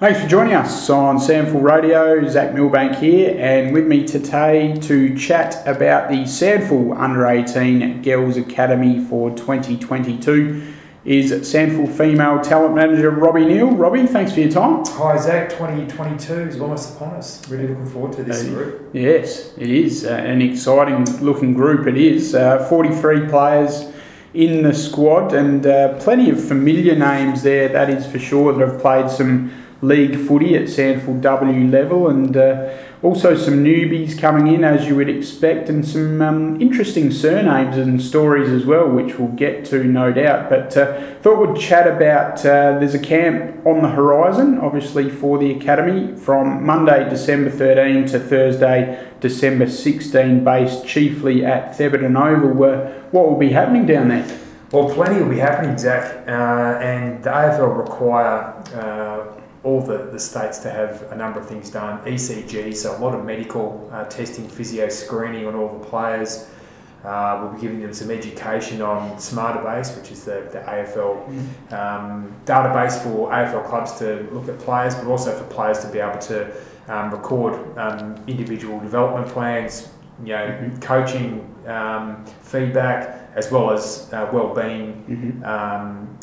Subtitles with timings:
[0.00, 2.28] Thanks for joining us on SANFL Radio.
[2.28, 8.36] Zach Milbank here, and with me today to chat about the SANFL Under 18 Girls
[8.36, 13.70] Academy for 2022 is SANFL female talent manager Robbie Neal.
[13.70, 14.84] Robbie, thanks for your time.
[14.84, 17.48] Hi Zach, 2022 is almost upon us.
[17.48, 18.90] Really looking forward to this uh, group.
[18.92, 21.86] Yes, it is uh, an exciting looking group.
[21.86, 23.92] It is uh, 43 players
[24.34, 27.68] in the squad and uh, plenty of familiar names there.
[27.68, 29.52] That is for sure that have played some
[29.86, 34.96] league footy at SANFL W level, and uh, also some newbies coming in as you
[34.96, 39.84] would expect, and some um, interesting surnames and stories as well, which we'll get to
[39.84, 40.48] no doubt.
[40.48, 45.38] But uh, thought we'd chat about uh, there's a camp on the horizon, obviously for
[45.38, 52.54] the academy from Monday, December 13 to Thursday, December 16, based chiefly at Thebarton Oval.
[53.10, 54.40] what will be happening down there?
[54.74, 56.30] Well, plenty will be happening, Zach, uh,
[56.82, 59.33] and the AFL require uh,
[59.64, 61.98] all the, the states to have a number of things done.
[62.04, 66.50] ECG, so a lot of medical uh, testing, physio screening on all the players.
[67.02, 71.72] Uh, we'll be giving them some education on Smartabase, which is the, the AFL mm.
[71.72, 75.98] um, database for AFL clubs to look at players, but also for players to be
[75.98, 76.50] able to
[76.88, 79.90] um, record um, individual development plans,
[80.22, 80.78] you know, mm-hmm.
[80.80, 85.04] coaching um, feedback, as well as uh, well-being.
[85.08, 85.44] Mm-hmm.
[85.44, 86.18] Um,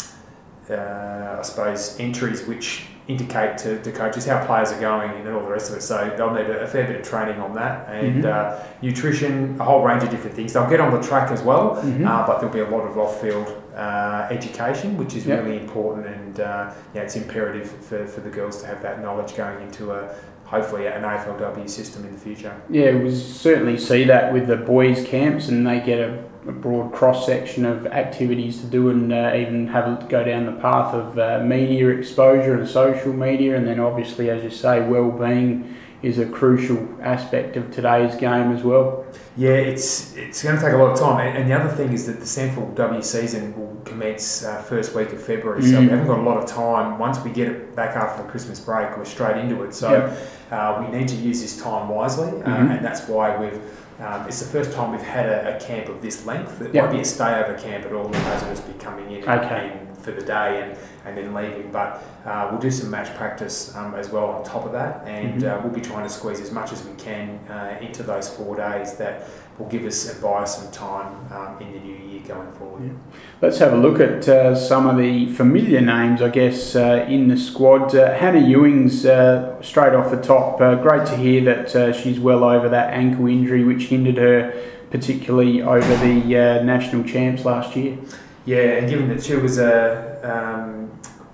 [0.69, 5.43] uh, I suppose entries which indicate to, to coaches how players are going and all
[5.43, 5.81] the rest of it.
[5.81, 8.63] So they'll need a, a fair bit of training on that and mm-hmm.
[8.63, 10.53] uh, nutrition, a whole range of different things.
[10.53, 12.07] They'll get on the track as well, mm-hmm.
[12.07, 15.43] uh, but there'll be a lot of off-field uh, education, which is yep.
[15.43, 19.35] really important and uh, yeah, it's imperative for, for the girls to have that knowledge
[19.35, 20.13] going into a
[20.51, 22.61] hopefully an AFLW system in the future.
[22.69, 26.91] Yeah, we certainly see that with the boys' camps, and they get a a broad
[26.91, 30.93] cross section of activities to do and uh, even have a go down the path
[30.93, 36.17] of uh, media exposure and social media and then obviously as you say well-being is
[36.17, 39.05] a crucial aspect of today's game as well.
[39.37, 41.93] Yeah, it's it's going to take a lot of time, and, and the other thing
[41.93, 45.71] is that the SANFL W season will commence uh, first week of February, mm-hmm.
[45.71, 45.89] so we mm.
[45.89, 46.99] haven't got a lot of time.
[46.99, 49.73] Once we get it back after the Christmas break, we're straight into it.
[49.73, 50.17] So yep.
[50.51, 52.71] uh, we need to use this time wisely, uh, mm-hmm.
[52.71, 53.61] and that's why we've
[54.01, 56.59] um, it's the first time we've had a, a camp of this length.
[56.59, 56.85] It yep.
[56.85, 58.07] won't be a stayover camp at all.
[58.07, 59.77] The players will just be coming in okay.
[59.79, 61.71] and, for the day and, and then leaving.
[61.71, 65.41] But uh, we'll do some match practice um, as well on top of that, and
[65.41, 65.59] mm-hmm.
[65.59, 68.55] uh, we'll be trying to squeeze as much as we can uh, into those four
[68.55, 72.21] days that will give us and buy us some time um, in the new year
[72.27, 72.83] going forward.
[72.83, 72.93] Yeah.
[73.41, 77.27] Let's have a look at uh, some of the familiar names, I guess, uh, in
[77.27, 77.93] the squad.
[77.95, 82.19] Uh, Hannah Ewings, uh, straight off the top, uh, great to hear that uh, she's
[82.19, 84.53] well over that ankle injury which hindered her,
[84.89, 87.97] particularly over the national champs last year.
[88.45, 90.91] Yeah, and given that she was a um,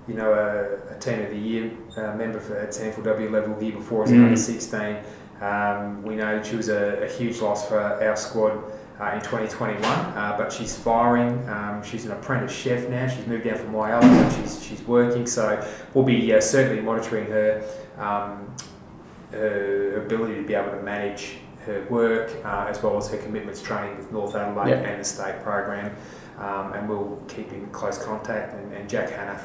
[0.08, 1.72] you know a, a, team of the year
[2.16, 4.24] member for at SANFL W level the year before as mm.
[4.24, 4.98] under 16.
[5.42, 8.64] Um, we know she was a, a, huge loss for our squad
[9.00, 11.48] uh, in 2021, uh, but she's firing.
[11.48, 13.08] Um, she's an apprentice chef now.
[13.08, 15.28] She's moved down from Whyalla, and she's, she's working.
[15.28, 15.64] So
[15.94, 17.64] we'll be uh, certainly monitoring her,
[18.00, 18.52] um,
[19.32, 21.38] her ability to be able to manage
[21.68, 24.86] her work uh, as well as her commitments training with North Adelaide yep.
[24.86, 25.96] and the state program.
[26.40, 28.54] Um, and we'll keep in close contact.
[28.54, 29.42] And, and Jack Hannah,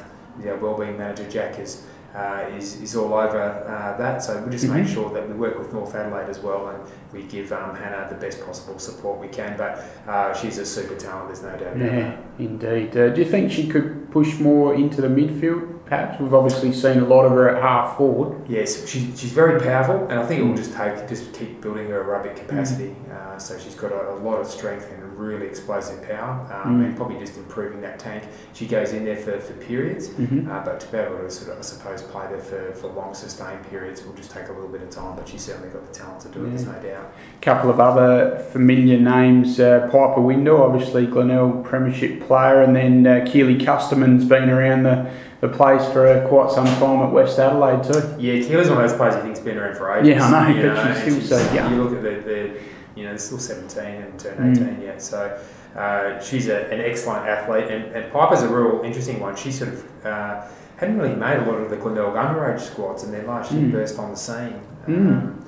[0.47, 1.85] our wellbeing manager, Jack is
[2.15, 4.21] uh, is, is all over uh, that.
[4.23, 4.83] So we just mm-hmm.
[4.83, 8.07] make sure that we work with North Adelaide as well and we give um, Hannah
[8.09, 9.57] the best possible support we can.
[9.57, 12.19] But uh, she's a super talent, there's no doubt yeah, that.
[12.37, 12.95] Indeed.
[12.95, 15.72] Uh, do you think she could push more into the midfield?
[16.19, 18.47] We've obviously seen a lot of her at half forward.
[18.49, 21.87] Yes, she, she's very powerful, and I think it will just take just keep building
[21.87, 22.95] her aerobic capacity.
[23.09, 23.41] Mm.
[23.41, 26.85] so she's got a, a lot of strength and really explosive power um, mm.
[26.85, 28.23] and probably just improving that tank.
[28.53, 30.49] She goes in there for, for periods, mm-hmm.
[30.49, 33.13] uh, but to be able to sort of, I suppose, play there for, for long
[33.13, 35.93] sustained periods will just take a little bit of time, but she's certainly got the
[35.93, 37.13] talent to do it, there's no doubt.
[37.37, 43.05] A couple of other familiar names uh, Piper Window, obviously Glenelg Premiership player, and then
[43.05, 45.09] uh, Keely Kustermann's been around the
[45.43, 47.99] the place for uh, quite some time at West Adelaide too.
[48.17, 50.07] Yeah, Keely's one of those players you think's been around for ages.
[50.07, 51.73] Yeah, I know, but know, she's still so young.
[51.73, 52.59] You look at the, the
[52.95, 54.81] you know, they're still 17 and turn 18 mm.
[54.81, 55.01] yet.
[55.01, 55.37] So
[55.75, 57.65] uh, she's a, an excellent athlete.
[57.65, 59.35] And, and Piper's a real interesting one.
[59.35, 60.47] She sort of uh,
[60.77, 63.71] hadn't really made a lot of the Glenelg underage squads, and then last year mm.
[63.73, 64.61] burst on the scene.
[64.87, 64.95] Mm.
[64.95, 65.45] Um,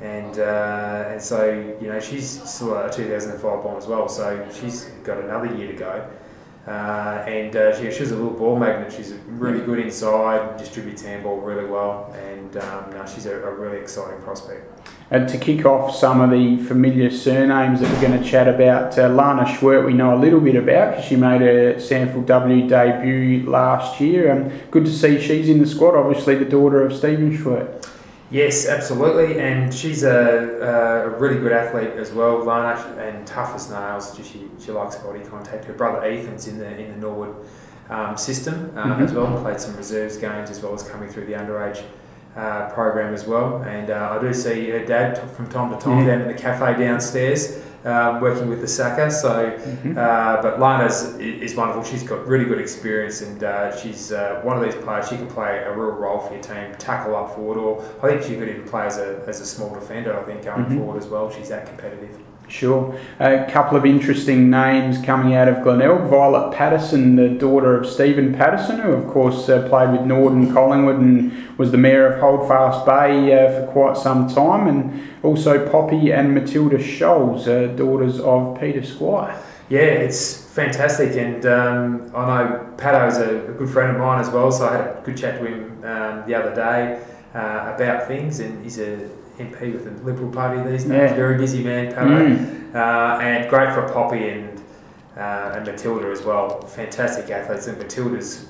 [0.00, 4.86] and uh, and so you know she's still a 2005 bomb as well, so she's
[5.04, 6.10] got another year to go.
[6.66, 8.92] Uh, and uh, yeah, she's a little ball magnet.
[8.92, 13.78] She's really good inside, distributes handball really well, and um, no, she's a, a, really
[13.78, 14.88] exciting prospect.
[15.12, 18.98] And to kick off some of the familiar surnames that we're going to chat about,
[18.98, 22.68] uh, Lana Schwerdt we know a little bit about because she made a SANFL W
[22.68, 24.32] debut last year.
[24.32, 27.88] Um, good to see she's in the squad, obviously the daughter of Stephen Schwerdt.
[28.30, 32.42] Yes, absolutely, and she's a, a really good athlete as well.
[32.42, 34.16] Lana and tough as nails.
[34.16, 35.64] She she likes body contact.
[35.64, 37.36] Her brother Ethan's in the in the Norwood
[37.88, 39.04] um, system uh, mm-hmm.
[39.04, 39.40] as well.
[39.42, 41.84] Played some reserves games as well as coming through the underage
[42.36, 43.62] uh, program as well.
[43.62, 46.78] And uh, I do see her dad from time to time down in the cafe
[46.78, 49.10] downstairs um, working with the SACA.
[49.10, 49.96] So, mm-hmm.
[49.96, 51.84] uh, but Lana's is wonderful.
[51.84, 55.08] She's got really good experience, and uh, she's uh, one of these players.
[55.08, 58.22] She can play a real role for your team, tackle up forward, or I think
[58.24, 60.18] she could even play as a, as a small defender.
[60.18, 60.78] I think going mm-hmm.
[60.78, 61.30] forward as well.
[61.30, 62.18] She's that competitive.
[62.48, 62.96] Sure.
[63.18, 66.08] A couple of interesting names coming out of Glenelg.
[66.08, 70.96] Violet Patterson, the daughter of Stephen Patterson, who of course uh, played with Norden Collingwood
[70.96, 76.12] and was the mayor of Holdfast Bay uh, for quite some time, and also Poppy
[76.12, 79.42] and Matilda Scholes, uh, daughters of Peter Squire.
[79.68, 84.20] Yeah, it's fantastic, and um, I know Pato is a, a, good friend of mine
[84.20, 87.02] as well, so I had a good chat to him um, the other day
[87.34, 91.10] uh, about things, and he's a MP with the Liberal Party these days.
[91.10, 91.14] Yeah.
[91.14, 92.74] Very busy man, mm.
[92.74, 94.62] uh, and great for Poppy and
[95.16, 96.60] uh, and Matilda as well.
[96.62, 98.48] Fantastic athletes, and Matilda's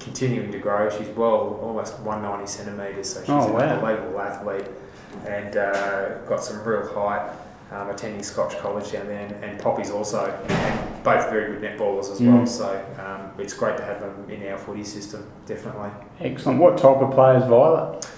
[0.00, 0.90] continuing to grow.
[0.90, 3.58] She's well almost 190 centimetres, so she's oh, wow.
[3.60, 4.66] an unbelievable athlete,
[5.26, 7.30] and uh, got some real height.
[7.72, 12.10] Um, attending Scotch College down there, and, and Poppy's also, and both very good netballers
[12.10, 12.34] as mm.
[12.34, 12.44] well.
[12.44, 15.90] So um, it's great to have them in our footy system, definitely.
[16.18, 16.58] Excellent.
[16.58, 18.10] What type of player is Violet?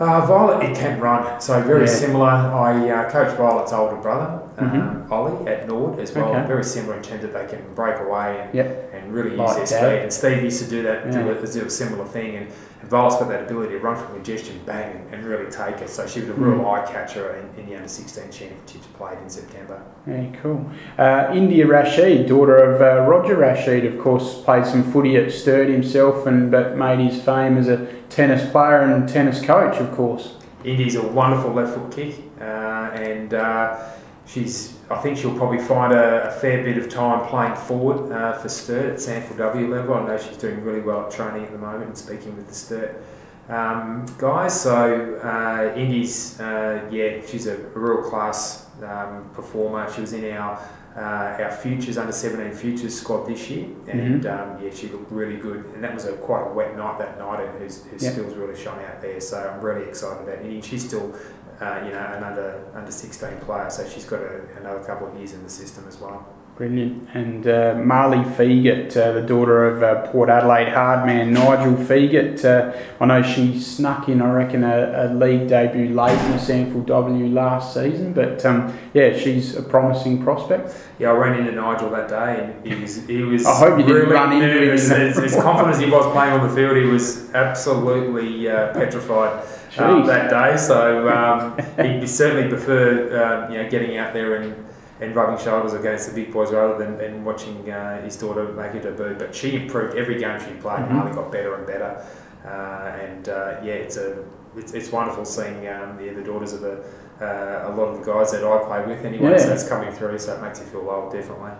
[0.00, 1.92] Uh, Violet, it can run, so very yeah.
[1.92, 2.26] similar.
[2.26, 5.12] I uh, coach Violet's older brother, um, mm-hmm.
[5.12, 6.34] Ollie, at Nord as well.
[6.34, 6.46] Okay.
[6.48, 8.90] Very similar in terms that they can break away and, yep.
[8.94, 10.02] and really use their speed.
[10.02, 11.22] And Steve used to do that, yeah.
[11.22, 12.36] do, a, do a similar thing.
[12.36, 12.50] And
[12.80, 15.90] and Violet's got that ability to run from congestion, bang, and, really take it.
[15.90, 16.72] So she was a real mm.
[16.72, 19.82] eye catcher in, in, the under 16 championships played in September.
[20.06, 20.68] Yeah, cool.
[20.96, 25.68] Uh, India Rasheed, daughter of uh, Roger Rasheed, of course, played some footy at Sturt
[25.68, 30.34] himself, and but made his fame as a tennis player and tennis coach, of course.
[30.64, 32.44] Indy's a wonderful left foot kick, uh,
[32.92, 33.82] and uh,
[34.26, 38.32] she's I think she'll probably find a, a fair bit of time playing forward uh,
[38.32, 39.94] for Sturt at SANFL W level.
[39.94, 42.54] I know she's doing really well at training at the moment and speaking with the
[42.54, 43.00] Sturt
[43.48, 44.60] um, guys.
[44.60, 49.92] So uh, Indy's, uh, yeah, she's a, real class um, performer.
[49.92, 50.60] She was in our
[50.96, 54.56] uh, our futures under 17 futures squad this year, and mm-hmm.
[54.56, 55.64] um, yeah, she looked really good.
[55.66, 58.12] And that was a quite a wet night that night, and her, her yep.
[58.12, 59.20] skills really shone out there.
[59.20, 60.60] So I'm really excited about Indy.
[60.60, 61.14] She's still
[61.60, 63.68] uh, you know, an under under 16 player.
[63.70, 66.26] So she's got a, another couple of years in the system as well.
[66.60, 67.08] Brilliant.
[67.14, 72.78] And uh, Marley Fiegert, uh, the daughter of uh, Port Adelaide hardman Nigel Fiegert, uh,
[73.00, 76.84] I know she snuck in, I reckon, a, a, league debut late in the SANFL
[76.84, 80.76] W last season, but um, yeah, she's a promising prospect.
[80.98, 83.46] Yeah, I ran into Nigel that day, and he was he was.
[83.46, 84.70] I hope you really didn't run into him.
[84.72, 89.48] As, as confident as he was playing on the field, he was absolutely uh, petrified
[89.78, 90.58] um, that day.
[90.58, 94.69] So um, he certainly preferred you know getting out there and,
[95.00, 98.74] and rubbing shoulders against the big boys rather than, than watching uh, his daughter make
[98.74, 99.18] it a bird.
[99.18, 100.80] But she improved every game she played.
[100.80, 100.96] Mm-hmm.
[100.96, 102.06] Harley got better and better.
[102.44, 104.24] Uh, and uh, yeah, it's a
[104.56, 106.84] it's, it's wonderful seeing um, the, the daughters of the
[107.20, 109.36] uh, a lot of the guys that I play with anyway, yeah.
[109.36, 111.50] so it's coming through, so it makes you feel old, definitely.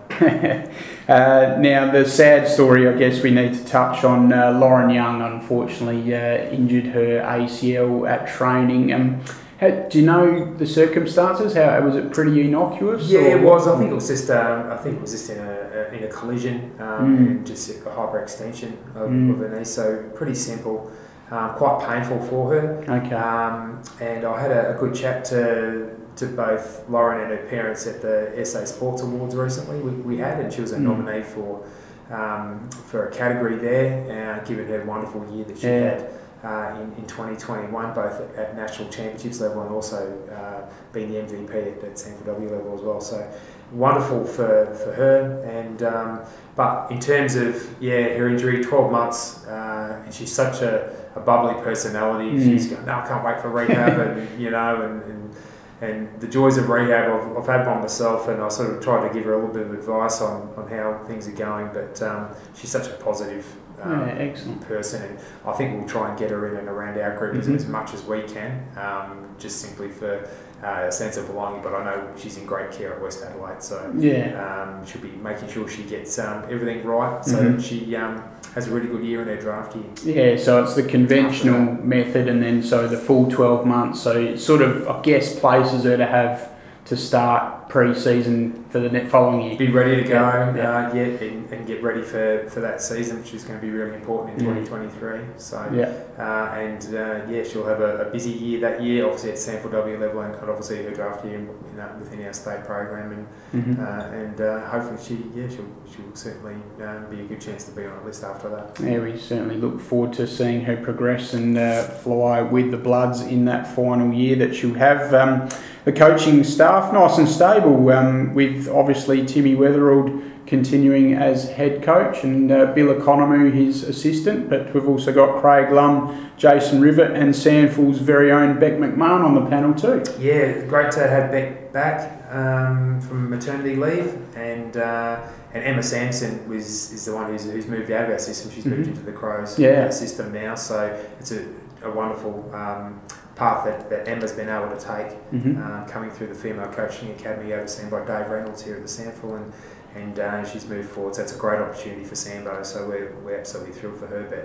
[1.07, 5.21] uh, now, the sad story I guess we need to touch on uh, Lauren Young,
[5.21, 8.91] unfortunately, uh, injured her ACL at training.
[8.91, 9.21] Um,
[9.61, 11.53] how, do you know the circumstances?
[11.53, 12.11] How was it?
[12.11, 13.07] Pretty innocuous?
[13.07, 13.67] Yeah, it was.
[13.67, 14.29] I think it was just.
[14.29, 17.17] Um, I think it was just in a, in a collision, um, mm.
[17.17, 19.31] and just a hyperextension of, mm.
[19.31, 19.63] of her knee.
[19.63, 20.91] So pretty simple
[21.31, 22.83] um, quite painful for her.
[22.87, 23.15] Okay.
[23.15, 27.87] Um, and I had a, a, good chat to to both Lauren and her parents
[27.87, 29.79] at the SA Sports Awards recently.
[29.79, 30.81] We, we had, and she was a mm.
[30.81, 31.65] nominee for
[32.11, 35.79] um, for a category there, uh, given her wonderful year that she yeah.
[35.79, 36.09] had.
[36.43, 41.19] Uh, in, in 2021, both at, at, national championships level and also uh, being the
[41.19, 42.99] MVP at, at SANFL W level as well.
[42.99, 43.31] So
[43.71, 45.43] wonderful for, for her.
[45.43, 46.21] And um,
[46.55, 51.19] but in terms of yeah, her injury, 12 months, uh, and she's such a a
[51.19, 52.31] bubbly personality.
[52.31, 52.43] Mm.
[52.43, 55.35] She's going, no, I can't wait for rehab, and you know, and, and
[55.81, 57.09] and the joys of rehab.
[57.11, 59.53] I've, I've had one myself, and I sort of tried to give her a little
[59.53, 61.69] bit of advice on, on how things are going.
[61.73, 63.45] But um, she's such a positive
[63.81, 64.61] um, yeah, excellent.
[64.61, 67.39] person, and I think we'll try and get her in and around our group Mhm.
[67.39, 70.29] as, as much as we can, um, just simply for
[70.63, 71.63] uh, a sense of belonging.
[71.63, 74.37] But I know she's in great care at West Adelaide, so Yeah,
[74.69, 77.55] um, she'll be making sure she gets um, everything right, so Mhm.
[77.55, 78.23] that she um,
[78.53, 80.33] has a really good year in her draft year.
[80.33, 80.37] yeah.
[80.37, 84.01] So it's the conventional method, and then so the full twelve months.
[84.01, 86.49] So it sort of, I guess, places her to have
[86.85, 89.57] to start pre-season for the net following year.
[89.57, 93.19] Be ready to go, Yeah, uh, yeah and, and get ready for, for that season,
[93.21, 94.65] which is going to be really important in Mm.
[94.67, 95.19] 2023.
[95.37, 95.71] So.
[95.73, 99.37] Yeah, Uh, and uh, yeah, she'll have a, a busy year that year, obviously at
[99.37, 103.11] SANFL W level, and obviously her draft year in, in, uh, within our state program,
[103.13, 103.27] and
[103.65, 107.63] hmm uh, and uh, hopefully she yeah she'll she'll certainly um, be a good chance
[107.65, 108.77] to be on a list after that.
[108.83, 108.99] yeah.
[108.99, 113.45] We certainly look forward to seeing her progress and uh, fly with the Bloods in
[113.45, 115.13] that final year that she'll have.
[115.13, 115.49] Um,
[115.83, 122.23] the coaching staff nice and stable, um, with obviously Timmy Weatherald continuing as head coach
[122.23, 124.49] and uh, Bill Economou his assistant.
[124.49, 129.35] But we've also got Craig Lum, Jason Rivet, and SANFL's very own Beck McMahon on
[129.35, 130.03] the panel too.
[130.19, 135.21] Yeah, great to have Beck back um, from maternity leave, and uh,
[135.53, 138.51] and Emma Sampson was is the one who's, who's moved out of our system.
[138.51, 138.91] She's moved Mhm.
[138.91, 139.89] into the Crows Yeah.
[139.89, 141.45] system now, so it's a,
[141.83, 142.99] a wonderful um,
[143.41, 145.17] path that, that Emma's been able to take.
[145.31, 148.87] hmm um, coming through the female coaching academy overseen by Dave Reynolds here at the
[148.87, 149.53] SANFL and
[149.93, 151.15] and uh, she's moved forward.
[151.15, 154.43] So it's a great opportunity for Sambo so we're, we're absolutely thrilled for her but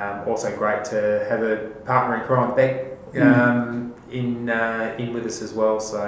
[0.00, 2.76] um, also great to have a partner in crime Beck
[3.20, 5.78] um, in uh, in with us as well.
[5.78, 6.02] So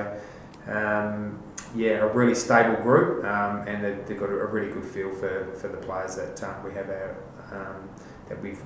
[0.66, 1.38] um,
[1.74, 5.34] yeah a really stable group um, and they've, they've got a, really good feel for,
[5.60, 7.10] for the players that um, we have our
[7.52, 7.88] um,
[8.28, 8.62] that we've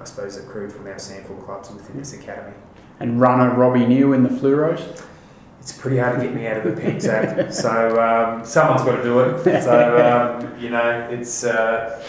[0.00, 2.56] I suppose accrued from our SANFL clubs within this academy
[3.00, 4.80] And runner Robbie Neal in the Fluoros.
[5.60, 7.52] it's pretty hard to get me out of the pink Zach.
[7.52, 9.62] So um, someone's got to do it.
[9.62, 12.02] So um, you know, it's uh,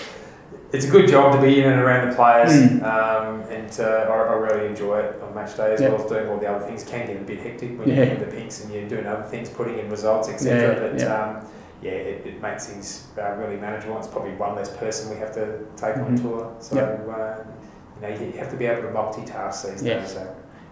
[0.72, 2.84] it's a good job to be in and around the players, Mm.
[2.84, 5.89] um, and uh, I, I really enjoy it on match day as Yeah.
[5.89, 6.84] well as doing all the other things.
[6.84, 7.96] Can get a bit hectic when Yeah.
[7.96, 10.74] you're in the pinks and you're doing other things, putting in results, etc.
[10.74, 11.13] Yeah, but yeah.
[11.39, 11.48] Um,
[11.82, 13.98] yeah, it, it makes things uh, really manageable.
[13.98, 16.22] It's probably one less person we have to take on Mhm.
[16.22, 16.53] tour.
[16.60, 17.13] So Yeah.
[17.13, 17.44] uh,
[17.96, 20.00] you know, you have to be able to multitask these Yeah.
[20.00, 20.12] days.
[20.13, 20.27] So.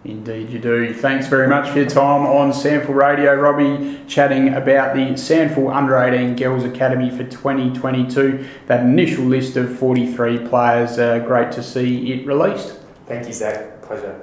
[0.08, 0.94] Indeed, you do.
[0.94, 5.98] Thanks very much for your time on SANFL Radio, Robbie, chatting about the SANFL Under
[5.98, 8.46] 18 Girls Academy for 2022.
[8.66, 12.78] That initial list of 43 players, uh, great to see it released.
[13.06, 13.82] Thank you, Zach.
[13.82, 14.20] Pleasure.